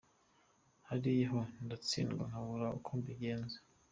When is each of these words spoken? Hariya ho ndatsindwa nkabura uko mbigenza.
Hariya 0.89 1.27
ho 1.31 1.41
ndatsindwa 1.65 2.23
nkabura 2.29 2.67
uko 2.77 2.89
mbigenza. 2.99 3.57